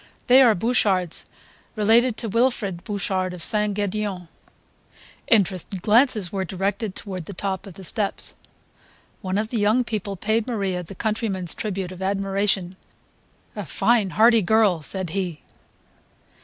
They 0.25 0.41
are 0.41 0.55
Bouchards, 0.55 1.25
related 1.75 2.17
to 2.17 2.27
Wilfrid 2.27 2.83
Bouchard 2.85 3.35
of 3.35 3.43
St. 3.43 3.75
Gedeon..." 3.77 4.29
Interested 5.37 5.83
glances 5.83 6.31
were 6.31 6.43
directed 6.43 6.95
toward 6.95 7.25
the 7.25 7.33
top 7.35 7.67
of 7.67 7.75
the 7.75 7.83
steps. 7.83 8.33
One 9.21 9.37
of 9.37 9.49
the 9.49 9.59
young 9.59 9.83
people 9.83 10.15
paid 10.15 10.47
Maria 10.47 10.81
the 10.81 10.95
countryman's 10.95 11.53
tribute 11.53 11.91
of 11.91 12.01
admiration 12.01 12.77
"A 13.55 13.63
fine 13.63 14.09
hearty 14.17 14.41
girl!" 14.41 14.81
said 14.81 15.11
he. 15.11 15.43